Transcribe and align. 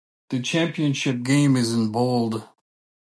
The 0.31 0.41
championship 0.41 1.21
game 1.21 1.55
is 1.55 1.75
in 1.75 1.91
Bold. 1.91 2.47